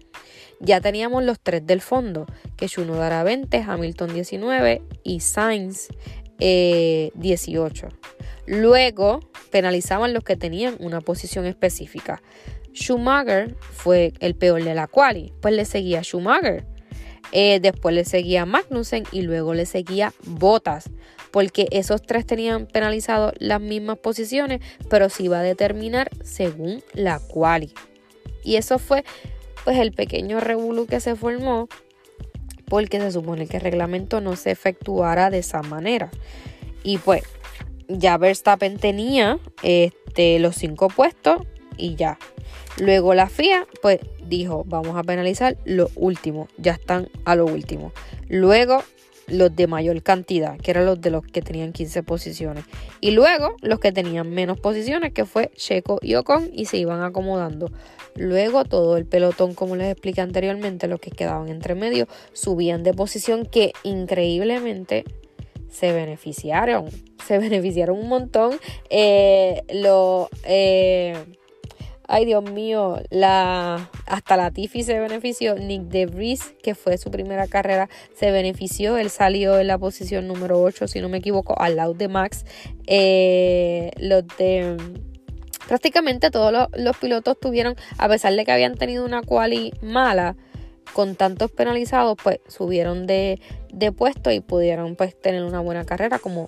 Ya 0.60 0.82
teníamos 0.82 1.24
los 1.24 1.40
tres 1.40 1.66
del 1.66 1.82
fondo, 1.82 2.26
que 2.56 2.68
Dará 2.68 3.24
20, 3.24 3.58
Hamilton 3.58 4.14
19 4.14 4.82
y 5.04 5.20
Sainz 5.20 5.88
18. 6.40 6.40
Eh, 6.40 7.92
Luego 8.48 9.20
penalizaban 9.52 10.14
los 10.14 10.24
que 10.24 10.36
tenían 10.36 10.76
una 10.80 11.02
posición 11.02 11.46
específica. 11.46 12.22
Schumacher 12.74 13.56
fue 13.60 14.14
el 14.20 14.36
peor 14.36 14.64
de 14.64 14.74
la 14.74 14.88
quali, 14.88 15.34
pues 15.42 15.54
le 15.54 15.66
seguía 15.66 16.02
Schumacher. 16.02 16.66
Eh, 17.34 17.60
después 17.60 17.94
le 17.94 18.06
seguía 18.06 18.46
Magnussen 18.46 19.04
y 19.12 19.24
luego 19.24 19.54
le 19.54 19.66
seguía 19.66 20.14
Bottas 20.24 20.90
porque 21.32 21.68
esos 21.72 22.02
tres 22.02 22.26
tenían 22.26 22.66
penalizado 22.66 23.34
las 23.38 23.62
mismas 23.62 23.98
posiciones, 23.98 24.62
pero 24.90 25.10
se 25.10 25.24
iba 25.24 25.40
a 25.40 25.44
determinar 25.44 26.10
según 26.24 26.84
la 26.94 27.20
quali. 27.20 27.74
Y 28.44 28.56
eso 28.56 28.80
fue 28.80 29.04
pues 29.64 29.78
el 29.80 29.92
pequeño 29.92 30.40
revolú 30.40 30.86
que 30.88 31.00
se 31.00 31.16
formó 31.16 31.68
porque 32.70 33.00
se 33.00 33.12
supone 33.12 33.48
que 33.48 33.58
el 33.58 33.64
reglamento 33.64 34.22
no 34.22 34.36
se 34.36 34.52
efectuara 34.52 35.30
de 35.30 35.40
esa 35.40 35.62
manera. 35.62 36.12
Y 36.84 36.98
pues 36.98 37.24
ya 37.88 38.18
Verstappen 38.18 38.78
tenía 38.78 39.40
este, 39.64 40.40
los 40.40 40.56
cinco 40.56 40.88
puestos 40.90 41.42
y 41.78 41.96
ya. 41.96 42.18
Luego 42.78 43.14
la 43.14 43.28
FIA 43.28 43.66
pues 43.82 44.00
dijo, 44.24 44.64
vamos 44.68 44.98
a 44.98 45.04
penalizar 45.04 45.58
lo 45.66 45.90
último, 45.96 46.48
ya 46.58 46.74
están 46.74 47.10
a 47.26 47.36
lo 47.36 47.46
último. 47.46 47.92
Luego 48.30 48.84
los 49.28 49.56
de 49.56 49.68
mayor 49.68 50.02
cantidad, 50.02 50.58
que 50.58 50.72
eran 50.72 50.86
los 50.86 51.02
de 51.02 51.12
los 51.12 51.24
que 51.26 51.42
tenían 51.42 51.74
15 51.74 52.04
posiciones. 52.04 52.64
Y 53.02 53.12
luego 53.12 53.56
los 53.62 53.80
que 53.80 53.92
tenían 53.92 54.30
menos 54.30 54.60
posiciones, 54.60 55.14
que 55.14 55.26
fue 55.26 55.52
Checo 55.56 56.00
y 56.02 56.16
Ocon, 56.16 56.50
y 56.54 56.66
se 56.66 56.78
iban 56.78 57.02
acomodando. 57.04 57.70
Luego 58.16 58.64
todo 58.66 58.98
el 58.98 59.06
pelotón, 59.06 59.54
como 59.54 59.76
les 59.76 59.92
expliqué 59.92 60.22
anteriormente, 60.22 60.88
los 60.88 61.00
que 61.00 61.12
quedaban 61.12 61.50
entre 61.50 61.76
medio, 61.76 62.08
subían 62.34 62.84
de 62.84 62.94
posición 62.94 63.46
que 63.46 63.74
increíblemente 63.84 65.04
se 65.70 65.92
beneficiaron. 65.92 66.90
Se 67.26 67.38
beneficiaron 67.38 68.00
un 68.00 68.10
montón. 68.10 68.58
Eh, 68.90 69.64
lo, 69.74 70.30
eh, 70.44 71.16
Ay, 72.10 72.24
Dios 72.24 72.50
mío, 72.50 73.02
la, 73.10 73.90
hasta 74.06 74.38
la 74.38 74.52
Tiffy 74.52 74.84
se 74.84 74.98
benefició. 74.98 75.56
Nick 75.56 75.84
DeVries, 75.84 76.56
que 76.64 76.74
fue 76.74 76.98
su 76.98 77.12
primera 77.12 77.48
carrera, 77.48 77.90
se 78.16 78.32
benefició. 78.32 78.98
Él 78.98 79.10
salió 79.10 79.60
en 79.60 79.68
la 79.68 79.78
posición 79.78 80.26
número 80.26 80.62
8, 80.62 80.88
si 80.88 81.02
no 81.02 81.10
me 81.10 81.18
equivoco, 81.18 81.60
al 81.60 81.76
lado 81.76 81.94
de 81.94 82.08
Max. 82.08 82.46
Eh, 82.88 83.92
los 83.98 84.24
de 84.38 84.78
prácticamente 85.68 86.32
todos 86.32 86.70
los, 86.78 86.98
pilotos 86.98 87.38
tuvieron, 87.40 87.76
a 87.98 88.08
pesar 88.08 88.34
de 88.34 88.46
que 88.46 88.54
habían 88.54 88.76
tenido 88.76 89.06
una 89.06 89.22
quali 89.22 89.74
mala, 89.82 90.38
con 90.94 91.16
tantos 91.16 91.52
penalizados, 91.52 92.18
pues 92.24 92.40
subieron 92.48 93.06
de, 93.06 93.42
de 93.74 93.92
puesto 93.92 94.32
y 94.32 94.40
pudieron 94.40 94.96
pues 94.96 95.20
tener 95.20 95.44
una 95.44 95.60
buena 95.60 95.84
carrera 95.84 96.18
como 96.20 96.48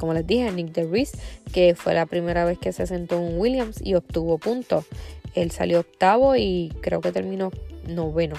como 0.00 0.14
les 0.14 0.26
dije, 0.26 0.50
Nick 0.50 0.72
DeVries, 0.72 1.12
que 1.52 1.74
fue 1.76 1.94
la 1.94 2.06
primera 2.06 2.44
vez 2.44 2.58
que 2.58 2.72
se 2.72 2.86
sentó 2.86 3.16
en 3.16 3.38
Williams 3.38 3.80
y 3.84 3.94
obtuvo 3.94 4.38
puntos. 4.38 4.86
Él 5.34 5.50
salió 5.50 5.80
octavo 5.80 6.34
y 6.34 6.72
creo 6.80 7.00
que 7.00 7.12
terminó 7.12 7.50
noveno. 7.86 8.36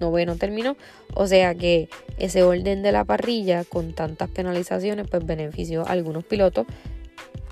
Noveno 0.00 0.36
terminó. 0.36 0.76
O 1.14 1.26
sea 1.26 1.54
que 1.54 1.88
ese 2.18 2.42
orden 2.42 2.82
de 2.82 2.92
la 2.92 3.04
parrilla 3.04 3.64
con 3.64 3.92
tantas 3.92 4.30
penalizaciones 4.30 5.06
pues 5.10 5.26
benefició 5.26 5.86
a 5.86 5.90
algunos 5.90 6.24
pilotos 6.24 6.66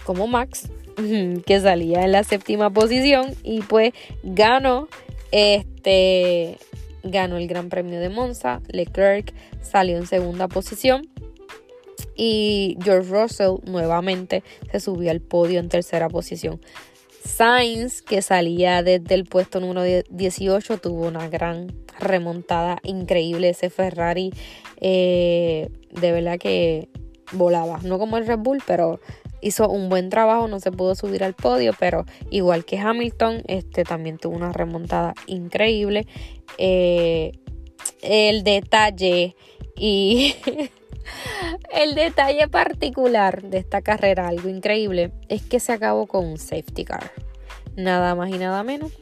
como 0.04 0.26
Max, 0.26 0.70
que 1.46 1.60
salía 1.60 2.04
en 2.04 2.12
la 2.12 2.24
séptima 2.24 2.70
posición 2.70 3.34
y 3.42 3.60
pues 3.60 3.92
ganó 4.22 4.88
este 5.30 6.58
ganó 7.04 7.36
el 7.36 7.48
Gran 7.48 7.68
Premio 7.68 7.98
de 7.98 8.08
Monza, 8.08 8.60
Leclerc 8.68 9.32
salió 9.60 9.96
en 9.96 10.06
segunda 10.06 10.46
posición 10.48 11.08
y 12.24 12.78
George 12.84 13.10
Russell 13.10 13.56
nuevamente 13.64 14.44
se 14.70 14.78
subió 14.78 15.10
al 15.10 15.20
podio 15.20 15.58
en 15.58 15.68
tercera 15.68 16.08
posición. 16.08 16.60
Sainz, 17.24 18.00
que 18.00 18.22
salía 18.22 18.84
desde 18.84 19.16
el 19.16 19.24
puesto 19.24 19.58
número 19.58 19.82
18, 20.08 20.78
tuvo 20.78 21.08
una 21.08 21.28
gran 21.28 21.74
remontada 21.98 22.78
increíble. 22.84 23.48
Ese 23.48 23.70
Ferrari 23.70 24.32
eh, 24.80 25.68
de 25.90 26.12
verdad 26.12 26.38
que 26.38 26.90
volaba. 27.32 27.80
No 27.82 27.98
como 27.98 28.18
el 28.18 28.26
Red 28.28 28.38
Bull, 28.38 28.62
pero 28.68 29.00
hizo 29.40 29.68
un 29.68 29.88
buen 29.88 30.08
trabajo. 30.08 30.46
No 30.46 30.60
se 30.60 30.70
pudo 30.70 30.94
subir 30.94 31.24
al 31.24 31.34
podio, 31.34 31.72
pero 31.76 32.04
igual 32.30 32.64
que 32.64 32.78
Hamilton, 32.78 33.42
este 33.48 33.82
también 33.82 34.18
tuvo 34.18 34.36
una 34.36 34.52
remontada 34.52 35.14
increíble. 35.26 36.06
Eh, 36.56 37.32
el 38.00 38.44
detalle 38.44 39.34
y 39.74 40.36
El 41.72 41.94
detalle 41.94 42.48
particular 42.48 43.42
de 43.42 43.58
esta 43.58 43.82
carrera, 43.82 44.28
algo 44.28 44.48
increíble, 44.48 45.12
es 45.28 45.42
que 45.42 45.60
se 45.60 45.72
acabó 45.72 46.06
con 46.06 46.24
un 46.26 46.38
safety 46.38 46.84
car. 46.84 47.10
Nada 47.76 48.14
más 48.14 48.30
y 48.30 48.38
nada 48.38 48.62
menos. 48.62 48.92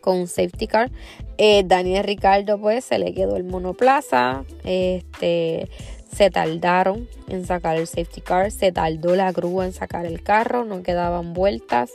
Con 0.00 0.18
un 0.18 0.28
safety 0.28 0.66
car. 0.66 0.90
Eh, 1.38 1.62
Daniel 1.64 2.04
Ricardo, 2.04 2.60
pues, 2.60 2.84
se 2.84 2.98
le 2.98 3.12
quedó 3.14 3.36
el 3.36 3.44
monoplaza. 3.44 4.44
Este. 4.64 5.68
Se 6.16 6.30
tardaron 6.30 7.06
en 7.28 7.44
sacar 7.44 7.76
el 7.76 7.86
safety 7.86 8.22
car, 8.22 8.50
se 8.50 8.72
tardó 8.72 9.14
la 9.16 9.32
grúa 9.32 9.66
en 9.66 9.74
sacar 9.74 10.06
el 10.06 10.22
carro, 10.22 10.64
no 10.64 10.82
quedaban 10.82 11.34
vueltas 11.34 11.90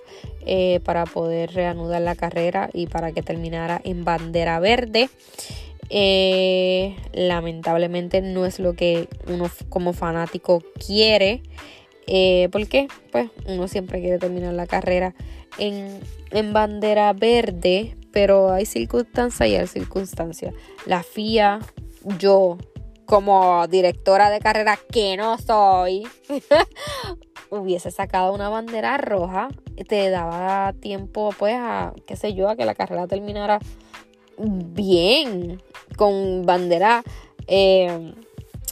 eh, 0.46 0.80
para 0.84 1.06
poder 1.06 1.51
reanudar 1.54 2.04
la 2.04 2.13
carrera 2.13 2.70
y 2.72 2.86
para 2.86 3.13
que 3.13 3.24
terminara 3.24 3.82
en 3.84 4.04
bandera 4.04 4.60
verde. 4.60 5.10
Eh, 5.94 6.96
lamentablemente 7.12 8.22
no 8.22 8.46
es 8.46 8.60
lo 8.60 8.76
que 8.76 9.10
uno 9.28 9.52
como 9.68 9.92
fanático 9.92 10.64
quiere. 10.86 11.44
Eh, 12.08 12.48
¿Por 12.50 12.66
qué? 12.68 12.88
Pues 13.12 13.30
uno 13.46 13.68
siempre 13.68 14.00
quiere 14.00 14.18
terminar 14.18 14.54
la 14.54 14.68
carrera 14.68 15.14
en, 15.58 16.00
en 16.32 16.54
bandera 16.54 17.12
verde, 17.12 17.98
pero 18.14 18.52
hay 18.52 18.66
circunstancias 18.66 19.50
y 19.50 19.56
hay 19.58 19.68
circunstancias. 19.68 20.54
La 20.86 21.04
FIA, 21.04 21.60
yo 22.18 22.58
como 23.06 23.68
directora 23.68 24.30
de 24.30 24.40
carrera 24.40 24.80
que 24.90 25.18
no 25.18 25.38
soy, 25.40 26.08
hubiese 27.50 27.92
sacado 27.92 28.34
una 28.34 28.48
bandera 28.48 28.98
roja, 28.98 29.50
te 29.90 30.10
daba 30.10 30.72
tiempo 30.80 31.36
pues 31.38 31.56
a, 31.58 31.94
qué 32.08 32.16
sé 32.16 32.34
yo, 32.34 32.48
a 32.48 32.56
que 32.56 32.64
la 32.64 32.76
carrera 32.76 33.08
terminara 33.08 33.60
bien, 34.74 35.62
con 35.98 36.46
bandera, 36.46 37.04
eh, 37.48 38.14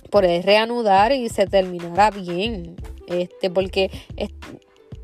por 0.09 0.23
reanudar 0.23 1.11
y 1.11 1.29
se 1.29 1.47
terminará 1.47 2.11
bien. 2.11 2.75
Este, 3.07 3.49
porque 3.49 3.89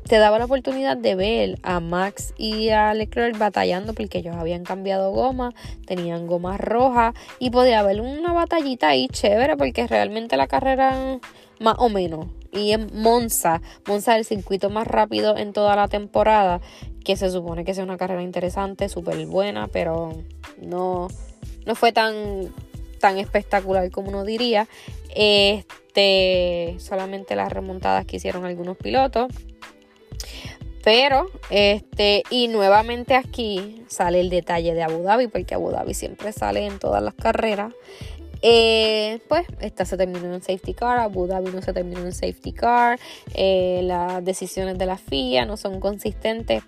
te 0.06 0.18
daba 0.18 0.38
la 0.38 0.44
oportunidad 0.44 0.96
de 0.96 1.16
ver 1.16 1.58
a 1.62 1.80
Max 1.80 2.32
y 2.38 2.68
a 2.68 2.94
Leclerc 2.94 3.36
batallando 3.36 3.92
porque 3.92 4.18
ellos 4.18 4.36
habían 4.36 4.62
cambiado 4.62 5.10
goma, 5.10 5.52
tenían 5.86 6.28
gomas 6.28 6.60
rojas 6.60 7.14
y 7.40 7.50
podía 7.50 7.80
haber 7.80 8.00
una 8.00 8.32
batallita 8.32 8.88
ahí 8.88 9.08
chévere 9.08 9.56
porque 9.56 9.86
realmente 9.86 10.36
la 10.36 10.46
carrera 10.46 11.18
más 11.58 11.74
o 11.78 11.88
menos 11.88 12.26
y 12.52 12.72
en 12.72 12.88
Monza, 12.94 13.60
Monza 13.86 14.16
es 14.16 14.30
el 14.30 14.38
circuito 14.38 14.70
más 14.70 14.86
rápido 14.86 15.36
en 15.36 15.52
toda 15.52 15.74
la 15.76 15.88
temporada 15.88 16.60
que 17.06 17.16
se 17.16 17.30
supone 17.30 17.64
que 17.64 17.72
sea 17.72 17.84
una 17.84 17.96
carrera 17.96 18.20
interesante, 18.20 18.88
súper 18.88 19.24
buena, 19.26 19.68
pero 19.68 20.12
no, 20.60 21.06
no 21.64 21.74
fue 21.76 21.92
tan, 21.92 22.52
tan 22.98 23.18
espectacular 23.18 23.92
como 23.92 24.08
uno 24.08 24.24
diría. 24.24 24.66
Este, 25.14 26.74
solamente 26.80 27.36
las 27.36 27.52
remontadas 27.52 28.06
que 28.06 28.16
hicieron 28.16 28.44
algunos 28.44 28.76
pilotos. 28.76 29.28
Pero, 30.82 31.30
este, 31.48 32.24
y 32.28 32.48
nuevamente 32.48 33.14
aquí 33.14 33.84
sale 33.86 34.18
el 34.18 34.28
detalle 34.28 34.74
de 34.74 34.82
Abu 34.82 35.04
Dhabi, 35.04 35.28
porque 35.28 35.54
Abu 35.54 35.70
Dhabi 35.70 35.94
siempre 35.94 36.32
sale 36.32 36.66
en 36.66 36.80
todas 36.80 37.04
las 37.04 37.14
carreras. 37.14 37.72
Eh, 38.42 39.20
pues 39.28 39.46
esta 39.60 39.84
se 39.84 39.96
terminó 39.96 40.32
en 40.32 40.42
safety 40.42 40.74
car, 40.74 40.98
Abu 40.98 41.26
Dhabi 41.26 41.50
no 41.50 41.62
se 41.62 41.72
terminó 41.72 42.00
en 42.00 42.12
safety 42.12 42.52
car, 42.52 42.98
eh, 43.34 43.80
las 43.82 44.24
decisiones 44.24 44.78
de 44.78 44.86
la 44.86 44.98
FIA 44.98 45.46
no 45.46 45.56
son 45.56 45.80
consistentes. 45.80 46.62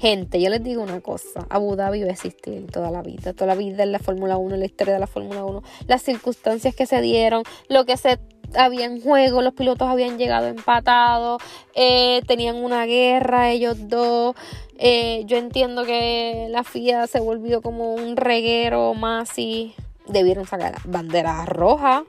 Gente, 0.00 0.40
yo 0.40 0.48
les 0.48 0.64
digo 0.64 0.82
una 0.82 1.02
cosa, 1.02 1.46
Abu 1.50 1.76
Dhabi 1.76 2.00
va 2.00 2.08
a 2.08 2.12
existir 2.12 2.66
toda 2.72 2.90
la 2.90 3.02
vida, 3.02 3.34
toda 3.34 3.48
la 3.48 3.54
vida 3.54 3.82
en 3.82 3.92
la 3.92 3.98
Fórmula 3.98 4.38
1, 4.38 4.54
en 4.54 4.60
la 4.60 4.64
historia 4.64 4.94
de 4.94 5.00
la 5.00 5.06
Fórmula 5.06 5.44
1, 5.44 5.62
las 5.88 6.00
circunstancias 6.00 6.74
que 6.74 6.86
se 6.86 7.02
dieron, 7.02 7.42
lo 7.68 7.84
que 7.84 7.98
se 7.98 8.18
había 8.56 8.86
en 8.86 9.02
juego, 9.02 9.42
los 9.42 9.52
pilotos 9.52 9.88
habían 9.88 10.16
llegado 10.16 10.46
empatados, 10.46 11.42
eh, 11.74 12.22
tenían 12.26 12.56
una 12.56 12.86
guerra 12.86 13.50
ellos 13.50 13.76
dos. 13.90 14.34
yo 14.78 15.36
entiendo 15.36 15.84
que 15.84 16.46
la 16.48 16.64
FIA 16.64 17.06
se 17.06 17.20
volvió 17.20 17.60
como 17.60 17.92
un 17.92 18.16
reguero 18.16 18.94
más 18.94 19.38
y 19.38 19.74
debieron 20.08 20.46
sacar 20.46 20.78
bandera 20.86 21.44
roja. 21.44 22.04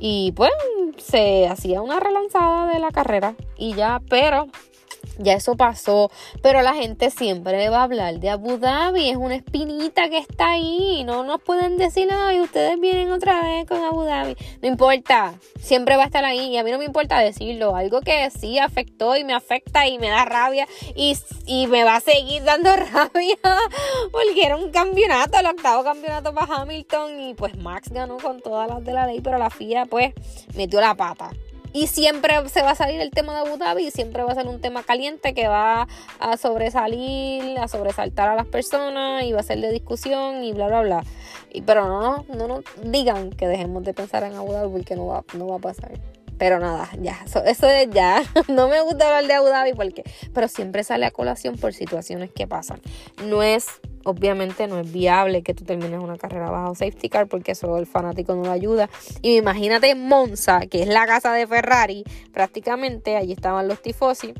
Y 0.00 0.32
pues 0.32 0.52
se 0.96 1.46
hacía 1.48 1.82
una 1.82 2.00
relanzada 2.00 2.72
de 2.72 2.80
la 2.80 2.90
carrera 2.90 3.34
y 3.56 3.74
ya, 3.74 4.00
pero 4.08 4.46
ya 5.18 5.34
eso 5.34 5.56
pasó, 5.56 6.10
pero 6.42 6.62
la 6.62 6.74
gente 6.74 7.10
siempre 7.10 7.68
va 7.68 7.80
a 7.80 7.84
hablar 7.84 8.20
de 8.20 8.30
Abu 8.30 8.58
Dhabi, 8.58 9.10
es 9.10 9.16
una 9.16 9.36
espinita 9.36 10.08
que 10.08 10.18
está 10.18 10.52
ahí, 10.52 11.04
no 11.04 11.24
nos 11.24 11.40
pueden 11.40 11.76
decir, 11.76 12.08
ay, 12.12 12.40
ustedes 12.40 12.78
vienen 12.80 13.10
otra 13.10 13.42
vez 13.42 13.66
con 13.66 13.82
Abu 13.82 14.02
Dhabi, 14.02 14.36
no 14.62 14.68
importa, 14.68 15.34
siempre 15.60 15.96
va 15.96 16.04
a 16.04 16.06
estar 16.06 16.24
ahí 16.24 16.48
y 16.48 16.56
a 16.56 16.64
mí 16.64 16.70
no 16.70 16.78
me 16.78 16.84
importa 16.84 17.18
decirlo, 17.18 17.76
algo 17.76 18.00
que 18.00 18.30
sí 18.30 18.58
afectó 18.58 19.16
y 19.16 19.24
me 19.24 19.34
afecta 19.34 19.86
y 19.86 19.98
me 19.98 20.08
da 20.08 20.24
rabia 20.24 20.66
y, 20.94 21.16
y 21.46 21.66
me 21.66 21.84
va 21.84 21.96
a 21.96 22.00
seguir 22.00 22.44
dando 22.44 22.74
rabia 22.92 23.36
porque 24.12 24.42
era 24.44 24.56
un 24.56 24.70
campeonato, 24.70 25.38
el 25.38 25.46
octavo 25.46 25.84
campeonato 25.84 26.34
para 26.34 26.56
Hamilton 26.56 27.20
y 27.20 27.34
pues 27.34 27.56
Max 27.56 27.90
ganó 27.90 28.18
con 28.18 28.40
todas 28.40 28.68
las 28.68 28.84
de 28.84 28.92
la 28.92 29.06
ley, 29.06 29.20
pero 29.20 29.38
la 29.38 29.50
FIA 29.50 29.86
pues 29.86 30.12
metió 30.54 30.80
la 30.80 30.94
pata. 30.94 31.30
Y 31.76 31.88
siempre 31.88 32.32
se 32.48 32.62
va 32.62 32.70
a 32.70 32.74
salir 32.74 33.02
el 33.02 33.10
tema 33.10 33.34
de 33.34 33.40
Abu 33.40 33.58
Dhabi 33.58 33.90
siempre 33.90 34.22
va 34.22 34.32
a 34.32 34.34
ser 34.34 34.46
un 34.46 34.62
tema 34.62 34.82
caliente 34.82 35.34
que 35.34 35.46
va 35.46 35.86
a 36.18 36.36
sobresalir, 36.38 37.58
a 37.58 37.68
sobresaltar 37.68 38.30
a 38.30 38.34
las 38.34 38.46
personas 38.46 39.24
y 39.24 39.32
va 39.32 39.40
a 39.40 39.42
ser 39.42 39.60
de 39.60 39.70
discusión 39.70 40.42
y 40.42 40.54
bla, 40.54 40.68
bla, 40.68 40.80
bla. 40.80 41.04
Y, 41.52 41.60
pero 41.60 41.86
no, 41.86 42.24
no, 42.34 42.48
no 42.48 42.62
digan 42.82 43.28
que 43.28 43.46
dejemos 43.46 43.84
de 43.84 43.92
pensar 43.92 44.24
en 44.24 44.36
Abu 44.36 44.52
Dhabi 44.52 44.72
porque 44.72 44.96
no 44.96 45.04
va, 45.04 45.24
no 45.34 45.48
va 45.48 45.56
a 45.56 45.58
pasar. 45.58 45.92
Pero 46.38 46.60
nada, 46.60 46.88
ya, 46.98 47.18
eso 47.26 47.68
es 47.68 47.90
ya. 47.90 48.22
No 48.48 48.68
me 48.68 48.80
gusta 48.80 49.08
hablar 49.08 49.26
de 49.26 49.34
Abu 49.34 49.48
Dhabi 49.48 49.74
porque, 49.74 50.02
pero 50.32 50.48
siempre 50.48 50.82
sale 50.82 51.04
a 51.04 51.10
colación 51.10 51.58
por 51.58 51.74
situaciones 51.74 52.30
que 52.32 52.46
pasan. 52.46 52.80
No 53.22 53.42
es 53.42 53.66
obviamente 54.06 54.68
no 54.68 54.78
es 54.78 54.92
viable 54.92 55.42
que 55.42 55.52
tú 55.52 55.64
termines 55.64 56.00
una 56.00 56.16
carrera 56.16 56.48
bajo 56.48 56.74
safety 56.74 57.08
car 57.08 57.26
porque 57.26 57.52
eso 57.52 57.76
el 57.76 57.86
fanático 57.86 58.34
no 58.34 58.44
lo 58.44 58.52
ayuda. 58.52 58.88
Y 59.20 59.36
imagínate 59.36 59.94
Monza, 59.94 60.60
que 60.60 60.82
es 60.82 60.88
la 60.88 61.06
casa 61.06 61.32
de 61.32 61.46
Ferrari, 61.46 62.04
prácticamente 62.32 63.16
allí 63.16 63.32
estaban 63.32 63.66
los 63.66 63.82
tifosi 63.82 64.32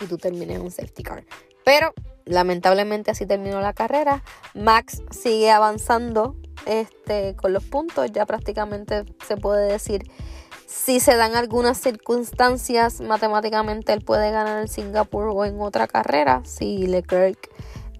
y 0.00 0.06
tú 0.06 0.16
termines 0.16 0.58
un 0.58 0.70
safety 0.70 1.02
car. 1.02 1.24
Pero 1.64 1.92
lamentablemente 2.24 3.10
así 3.10 3.26
terminó 3.26 3.60
la 3.60 3.74
carrera. 3.74 4.22
Max 4.54 5.02
sigue 5.10 5.50
avanzando 5.50 6.36
este, 6.64 7.36
con 7.36 7.52
los 7.52 7.64
puntos, 7.64 8.10
ya 8.10 8.24
prácticamente 8.24 9.04
se 9.26 9.36
puede 9.36 9.70
decir 9.70 10.04
si 10.66 10.98
se 10.98 11.16
dan 11.16 11.36
algunas 11.36 11.78
circunstancias, 11.78 13.00
matemáticamente 13.00 13.92
él 13.92 14.00
puede 14.00 14.30
ganar 14.32 14.60
en 14.60 14.68
Singapur 14.68 15.28
o 15.28 15.44
en 15.44 15.60
otra 15.60 15.86
carrera. 15.86 16.42
Si 16.44 16.86
Leclerc 16.86 17.48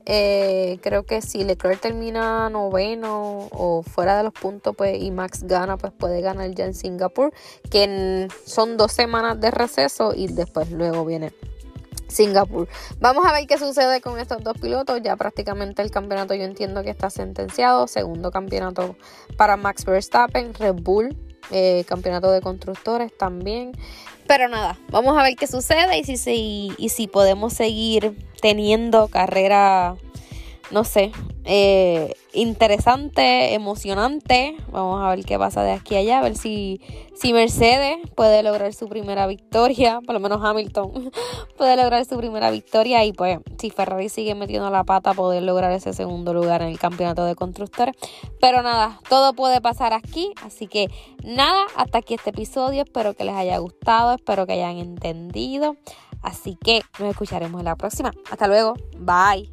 eh, 0.07 0.79
creo 0.83 1.05
que 1.05 1.23
si 1.23 1.45
Leclerc 1.45 1.81
termina 1.81 2.51
noveno 2.51 3.49
o 3.51 3.83
fuera 3.83 4.17
de 4.17 4.25
los 4.25 4.33
puntos 4.33 4.75
pues 4.77 5.03
y 5.03 5.11
Max 5.11 5.45
gana, 5.45 5.77
pues 5.77 5.93
puede 5.93 6.21
ganar 6.21 6.51
ya 6.51 6.67
en 6.67 6.75
Singapur, 6.75 7.33
que 7.71 8.29
son 8.45 8.77
dos 8.77 8.93
semanas 8.93 9.41
de 9.41 9.51
receso 9.51 10.13
y 10.15 10.27
después 10.27 10.71
luego 10.71 11.05
viene 11.05 11.33
Singapur. 12.09 12.69
Vamos 13.01 13.27
a 13.27 13.33
ver 13.33 13.47
qué 13.47 13.59
sucede 13.59 14.01
con 14.01 14.19
estos 14.19 14.43
dos 14.43 14.57
pilotos. 14.59 15.01
Ya 15.03 15.17
prácticamente 15.17 15.83
el 15.83 15.91
campeonato 15.91 16.35
yo 16.35 16.45
entiendo 16.45 16.83
que 16.83 16.91
está 16.91 17.11
sentenciado. 17.11 17.87
Segundo 17.87 18.31
campeonato 18.31 18.97
para 19.37 19.57
Max 19.57 19.85
Verstappen, 19.85 20.55
Red 20.55 20.77
Bull, 20.83 21.17
eh, 21.51 21.85
campeonato 21.87 22.31
de 22.31 22.41
constructores 22.41 23.17
también. 23.17 23.73
Pero 24.27 24.49
nada, 24.49 24.79
vamos 24.89 25.19
a 25.19 25.23
ver 25.23 25.35
qué 25.37 25.47
sucede 25.47 25.99
y 25.99 26.17
si, 26.17 26.73
y 26.79 26.89
si 26.89 27.09
podemos 27.09 27.53
seguir 27.53 28.17
teniendo 28.45 29.09
carrera 29.09 29.97
no 30.71 30.85
sé, 30.85 31.13
eh, 31.45 32.15
interesante, 32.33 33.55
emocionante. 33.55 34.57
Vamos 34.71 35.03
a 35.03 35.09
ver 35.11 35.25
qué 35.25 35.39
pasa 35.39 35.63
de 35.63 35.73
aquí 35.73 35.95
a 35.95 35.99
allá, 35.99 36.19
a 36.19 36.23
ver 36.23 36.37
si, 36.37 36.81
si 37.15 37.33
Mercedes 37.33 37.99
puede 38.15 38.43
lograr 38.43 38.73
su 38.73 38.89
primera 38.89 39.27
victoria, 39.27 40.01
por 40.07 40.15
lo 40.15 40.21
menos 40.21 40.43
Hamilton 40.43 41.11
puede 41.57 41.77
lograr 41.77 42.05
su 42.05 42.17
primera 42.17 42.51
victoria 42.51 43.05
y 43.05 43.13
pues 43.13 43.39
si 43.59 43.71
Ferrari 43.71 44.09
sigue 44.09 44.35
metiendo 44.35 44.71
la 44.71 44.85
pata 44.85 45.15
poder 45.15 45.43
lograr 45.43 45.71
ese 45.73 45.93
segundo 45.93 46.35
lugar 46.35 46.63
en 46.63 46.69
el 46.69 46.79
campeonato 46.79 47.25
de 47.25 47.35
constructores. 47.35 47.95
Pero 48.41 48.63
nada, 48.63 49.01
todo 49.09 49.33
puede 49.33 49.61
pasar 49.61 49.93
aquí, 49.93 50.33
así 50.43 50.67
que 50.67 50.89
nada, 51.23 51.63
hasta 51.77 51.99
aquí 51.99 52.15
este 52.15 52.31
episodio, 52.31 52.83
espero 52.83 53.15
que 53.15 53.25
les 53.25 53.35
haya 53.35 53.59
gustado, 53.59 54.15
espero 54.15 54.47
que 54.47 54.55
hayan 54.55 54.79
entendido. 54.79 55.77
Así 56.25 56.57
que 56.57 56.83
nos 56.99 57.11
escucharemos 57.11 57.61
en 57.61 57.67
la 57.67 57.77
próxima. 57.77 58.11
Hasta 58.31 58.49
luego. 58.49 58.75
Bye. 58.99 59.53